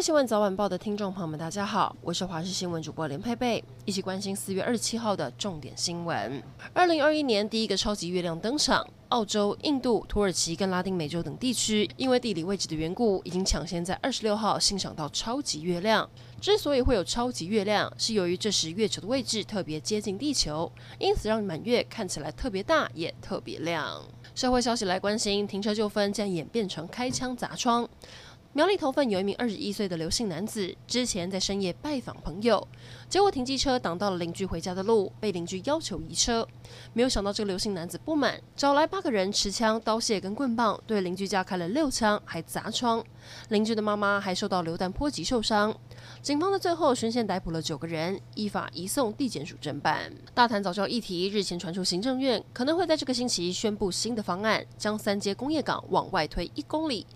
[0.00, 6.42] 位新闻早晚报的听众朋友们，大家好，我是华视新闻主播连佩佩，一起关心四月二十七号的重点新闻。
[6.72, 16.08] 二零二一年第一个超级月亮登场，澳洲、印度、土耳其跟拉丁美洲等地区，因为地理位置的缘故，已经抢先在二十六号欣赏到超级月亮。
[16.40, 24.02] 之所以会有超级月亮，是由于这时月球的位置特别接近地球，因此让满月看起来特别大，也特别亮。
[24.34, 27.86] 社会消息来关心，停车纠纷竟然演变成开枪砸窗。
[28.52, 32.66] 苗栗头份有一名二十一岁的刘姓男子，之前在深夜拜访朋友，
[33.08, 36.44] 结果停机车挡到了邻居回家的路，被邻居要求移车。
[36.92, 43.04] 没有想到这个刘姓男子不满，找来八个人持枪、刀械跟棍棒，对邻居家开了六枪，还砸窗。
[43.50, 45.72] 邻居的妈妈还受到流弹波及受伤。
[46.20, 50.12] 警方在最后循线逮捕了九个人，依法移送地检署侦办。
[50.34, 57.06] 大潭早教议题日前传出，行政院可能会在这个星期宣布新的方案，将三接工业港往外推一公里。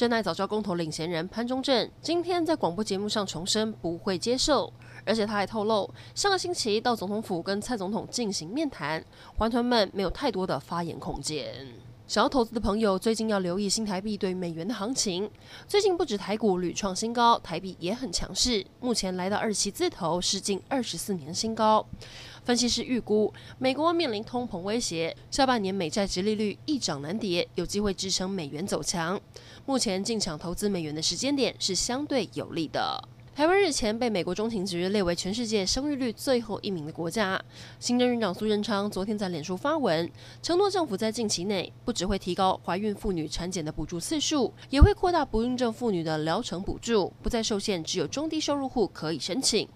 [0.00, 4.72] 正奈早教公投领衔人潘忠正今天在广播节目上重申不会接受，
[5.04, 9.04] 而且他还透露，上个星期到总统府跟蔡总统进行面谈，
[9.36, 11.66] 环团们没有太多的发言空间。
[12.10, 15.30] 想要投资的朋友最近要留意新台币对美元的行情，
[15.68, 21.86] 最近不止台股屡创新高，台币也很强势，目前来到二十七字头，是近二十四年新高。
[22.44, 29.20] 分析师预估，美国面临通膨威胁，下半年美债殖利率一涨难跌，有机会支撑美元走强。
[29.64, 33.00] 目前进场投资美元的时间点是相对有利的。
[33.40, 37.42] 台湾日前被美国中情局列为全世界生育率最后一名的国家。
[37.78, 40.06] 行政院长苏贞昌昨天在脸书发文，
[40.42, 49.66] 承诺政府在近期内不只会提高怀孕妇女产检的补助次数，也会扩大不孕症妇女的疗程补助，不再受限只有中低收入户可以申请。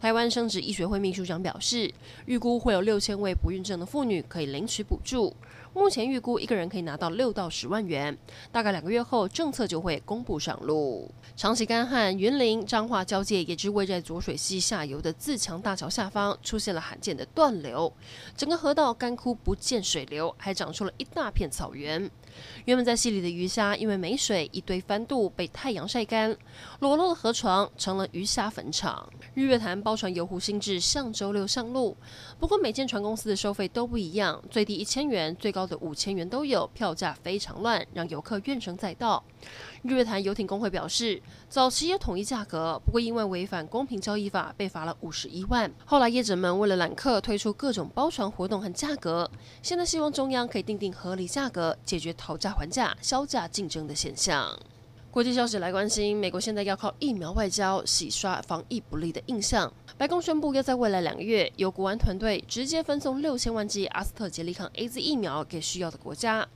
[0.00, 1.92] 台湾生殖医学会秘书长表示，
[2.26, 5.34] 预估会有六千位不孕症的妇女可以领取补助。
[5.72, 8.16] 目前预估一个人可以拿到六到十万元，
[8.50, 11.10] 大概两个月后政策就会公布上路。
[11.34, 17.92] 长期干旱，云林彰化交界，也只位在浊水溪下游的自强大桥下方出现了罕见的断流，
[18.34, 22.10] 整个河道干枯不见水流，还长出了一大片草原。
[22.64, 26.34] 原本在溪里的鱼虾因为没水，一堆翻肚被太阳晒干，
[26.80, 29.06] 裸露的河床成了鱼虾坟场。
[29.34, 31.96] 日月潭包船游湖兴致上周六上路，
[32.40, 39.22] 不过每间船公司的收费都不一样，最低一千元，最高的五千元都有，票价非常乱，让游客怨声载道。
[39.84, 45.72] 日月潭游艇工会表示，早期也统一价格，不过因为违反公平交易法被罚了五十一万。
[45.84, 49.30] 后来业者们为了揽客，推出各种包船活动和价格。
[49.62, 54.58] 现在希望中央可以定定合理价格，解决讨价还价、削价竞争的现象。
[55.16, 59.72] 国际消息来关心，美国现在要靠疫苗外交洗刷防疫不利的印象。
[59.96, 66.46] 白宫宣布要在未来两个月，由国安团队直接分送六千万剂阿斯特捷利康 AZ 疫苗给需要的国家。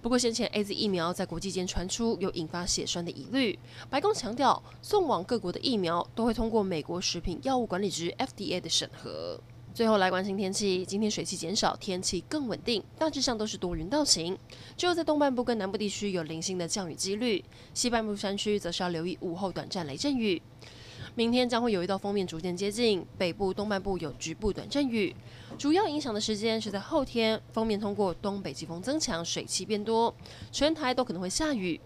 [0.00, 3.58] 不过，先前 AZ 疫苗在国际间传出有引发血栓的疑虑，
[3.90, 9.40] 白宫强调，送往各国的疫苗都会通过美国食品药物管理局 FDA 的审核。
[9.74, 14.38] 最后来关心天气，今天水汽减少，天气更稳定，大致上都是多云到晴，
[14.76, 20.40] 只有在东半部跟南部地区有零星的降雨几率，西半部山区则是要留意午后短暂雷阵雨。
[21.16, 25.12] 明天将会有一道锋面逐渐接近北部东半部，有局部短阵雨，
[25.58, 27.40] 主要影响的时间是在后天。
[27.52, 30.14] 锋面通过东北季风增强，水汽变多，
[30.52, 31.80] 全台都可能会下雨。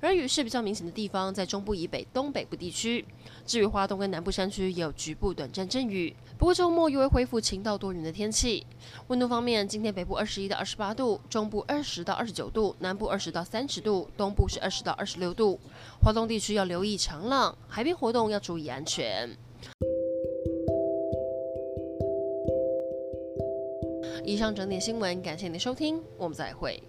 [0.00, 3.04] 而雨势比较明显的地方在中部以北、东北部地区。
[3.44, 6.14] 至于华东跟南部山区也有局部短暂阵雨。
[6.38, 8.66] 不过周末又会恢复晴到多云的天气。
[9.08, 15.60] 温度方面，今天北部二十一到二十八度，中部二十到二十九度，南部二十到三十度，东部是二十到二十六度。
[16.02, 19.36] 华东地区要留意长浪，海边活动要注意安全。
[24.24, 26.80] 以上整点新闻，感谢您收听，我们再会。